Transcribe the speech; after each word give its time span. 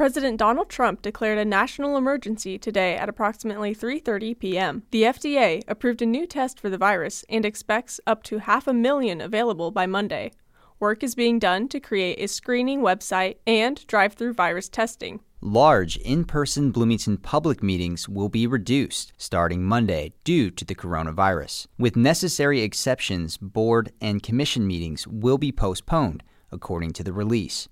President 0.00 0.38
Donald 0.38 0.70
Trump 0.70 1.02
declared 1.02 1.36
a 1.36 1.44
national 1.44 1.98
emergency 1.98 2.56
today 2.56 2.96
at 2.96 3.10
approximately 3.10 3.74
3:30 3.74 4.38
p.m. 4.38 4.82
The 4.92 5.02
FDA 5.02 5.62
approved 5.68 6.00
a 6.00 6.06
new 6.06 6.26
test 6.26 6.58
for 6.58 6.70
the 6.70 6.78
virus 6.78 7.22
and 7.28 7.44
expects 7.44 8.00
up 8.06 8.22
to 8.22 8.38
half 8.38 8.66
a 8.66 8.72
million 8.72 9.20
available 9.20 9.70
by 9.70 9.84
Monday. 9.84 10.32
Work 10.78 11.02
is 11.02 11.14
being 11.14 11.38
done 11.38 11.68
to 11.68 11.80
create 11.80 12.18
a 12.18 12.28
screening 12.28 12.80
website 12.80 13.36
and 13.46 13.86
drive-through 13.86 14.32
virus 14.32 14.70
testing. 14.70 15.20
Large 15.42 15.98
in 15.98 16.24
person 16.24 16.70
Bloomington 16.70 17.18
public 17.18 17.62
meetings 17.62 18.08
will 18.08 18.30
be 18.30 18.46
reduced 18.46 19.12
starting 19.18 19.62
Monday 19.64 20.14
due 20.24 20.50
to 20.50 20.64
the 20.64 20.74
coronavirus. 20.74 21.66
With 21.78 21.94
necessary 21.94 22.62
exceptions, 22.62 23.36
board 23.36 23.92
and 24.00 24.22
commission 24.22 24.66
meetings 24.66 25.06
will 25.06 25.36
be 25.36 25.52
postponed, 25.52 26.22
according 26.50 26.92
to 26.94 27.04
the 27.04 27.12
release. 27.12 27.68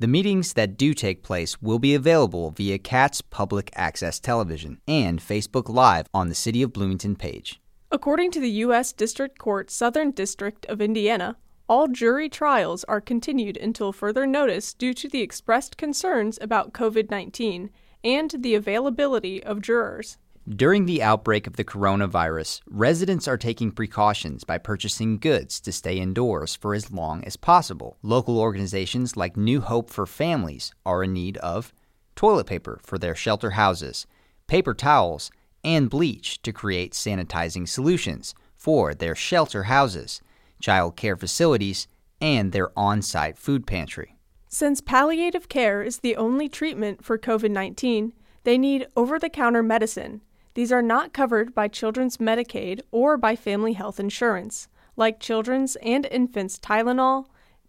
The 0.00 0.06
meetings 0.06 0.52
that 0.52 0.76
do 0.76 0.94
take 0.94 1.24
place 1.24 1.60
will 1.60 1.80
be 1.80 1.92
available 1.92 2.52
via 2.52 2.78
CATS 2.78 3.20
Public 3.20 3.72
Access 3.74 4.20
Television 4.20 4.80
and 4.86 5.18
Facebook 5.18 5.68
Live 5.68 6.06
on 6.14 6.28
the 6.28 6.36
City 6.36 6.62
of 6.62 6.72
Bloomington 6.72 7.16
page. 7.16 7.60
According 7.90 8.30
to 8.30 8.40
the 8.40 8.50
U.S. 8.66 8.92
District 8.92 9.38
Court 9.38 9.72
Southern 9.72 10.12
District 10.12 10.64
of 10.66 10.80
Indiana, 10.80 11.36
all 11.68 11.88
jury 11.88 12.28
trials 12.28 12.84
are 12.84 13.00
continued 13.00 13.56
until 13.56 13.90
further 13.92 14.24
notice 14.24 14.72
due 14.72 14.94
to 14.94 15.08
the 15.08 15.20
expressed 15.20 15.76
concerns 15.76 16.38
about 16.40 16.72
COVID 16.72 17.10
19 17.10 17.68
and 18.04 18.30
the 18.38 18.54
availability 18.54 19.42
of 19.42 19.60
jurors. 19.60 20.16
During 20.56 20.86
the 20.86 21.02
outbreak 21.02 21.46
of 21.46 21.56
the 21.56 21.64
coronavirus, 21.64 22.62
residents 22.70 23.28
are 23.28 23.36
taking 23.36 23.70
precautions 23.70 24.44
by 24.44 24.56
purchasing 24.56 25.18
goods 25.18 25.60
to 25.60 25.72
stay 25.72 25.98
indoors 25.98 26.56
for 26.56 26.74
as 26.74 26.90
long 26.90 27.22
as 27.24 27.36
possible. 27.36 27.98
Local 28.02 28.40
organizations 28.40 29.14
like 29.14 29.36
New 29.36 29.60
Hope 29.60 29.90
for 29.90 30.06
Families 30.06 30.72
are 30.86 31.04
in 31.04 31.12
need 31.12 31.36
of 31.38 31.74
toilet 32.16 32.46
paper 32.46 32.80
for 32.82 32.96
their 32.96 33.14
shelter 33.14 33.50
houses, 33.50 34.06
paper 34.46 34.72
towels, 34.72 35.30
and 35.62 35.90
bleach 35.90 36.40
to 36.40 36.50
create 36.50 36.94
sanitizing 36.94 37.68
solutions 37.68 38.34
for 38.56 38.94
their 38.94 39.14
shelter 39.14 39.64
houses, 39.64 40.22
child 40.62 40.96
care 40.96 41.16
facilities, 41.16 41.88
and 42.22 42.52
their 42.52 42.70
on 42.74 43.02
site 43.02 43.36
food 43.36 43.66
pantry. 43.66 44.16
Since 44.48 44.80
palliative 44.80 45.50
care 45.50 45.82
is 45.82 45.98
the 45.98 46.16
only 46.16 46.48
treatment 46.48 47.04
for 47.04 47.18
COVID 47.18 47.50
19, 47.50 48.14
they 48.44 48.56
need 48.56 48.86
over 48.96 49.18
the 49.18 49.28
counter 49.28 49.62
medicine 49.62 50.22
these 50.58 50.72
are 50.72 50.82
not 50.82 51.12
covered 51.12 51.54
by 51.54 51.68
children's 51.68 52.16
Medicaid 52.16 52.80
or 52.90 53.16
by 53.16 53.36
family 53.36 53.74
health 53.74 54.00
insurance, 54.00 54.66
like 54.96 55.20
children's 55.20 55.76
and 55.84 56.04
infants' 56.10 56.58
Tylenol, 56.58 57.26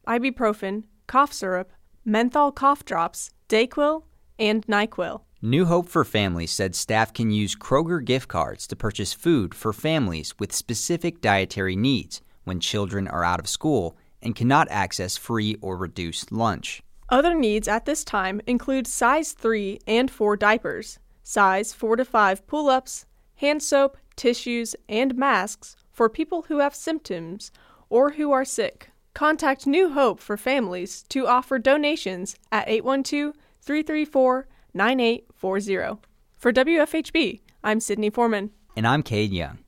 ibuprofen, 0.07 0.85
cough 1.05 1.31
syrup, 1.31 1.71
menthol 2.03 2.51
cough 2.51 2.83
drops, 2.83 3.29
Dayquil, 3.47 4.05
and 4.39 4.65
NyQuil. 4.65 5.21
New 5.39 5.65
Hope 5.65 5.87
for 5.87 6.03
Families 6.03 6.51
said 6.51 6.73
staff 6.73 7.13
can 7.13 7.29
use 7.29 7.55
Kroger 7.55 8.03
gift 8.03 8.27
cards 8.27 8.65
to 8.65 8.75
purchase 8.75 9.13
food 9.13 9.53
for 9.53 9.71
families 9.71 10.33
with 10.39 10.51
specific 10.51 11.21
dietary 11.21 11.75
needs 11.75 12.23
when 12.45 12.59
children 12.59 13.07
are 13.07 13.23
out 13.23 13.39
of 13.39 13.47
school 13.47 13.95
and 14.23 14.35
cannot 14.35 14.67
access 14.71 15.15
free 15.15 15.55
or 15.61 15.77
reduced 15.77 16.31
lunch. 16.31 16.81
Other 17.09 17.35
needs 17.35 17.67
at 17.67 17.85
this 17.85 18.03
time 18.03 18.41
include 18.47 18.87
size 18.87 19.33
3 19.33 19.77
and 19.85 20.09
4 20.09 20.35
diapers, 20.37 20.97
size 21.29 21.73
4 21.73 21.97
to 21.97 22.05
5 22.05 22.47
pull 22.47 22.69
ups, 22.69 23.05
hand 23.35 23.61
soap, 23.61 23.97
tissues, 24.15 24.75
and 24.89 25.15
masks 25.15 25.75
for 25.91 26.09
people 26.09 26.43
who 26.43 26.57
have 26.59 26.73
symptoms 26.73 27.51
or 27.87 28.11
who 28.11 28.31
are 28.31 28.45
sick. 28.45 28.89
Contact 29.13 29.67
New 29.67 29.89
Hope 29.89 30.19
for 30.19 30.37
Families 30.37 31.03
to 31.09 31.27
offer 31.27 31.59
donations 31.59 32.35
at 32.51 32.67
812 32.67 33.35
334 33.61 34.47
9840. 34.73 36.01
For 36.37 36.53
WFHB, 36.53 37.41
I'm 37.63 37.79
Sydney 37.79 38.09
Foreman. 38.09 38.51
And 38.75 38.87
I'm 38.87 39.03
Cade 39.03 39.31
Young. 39.31 39.59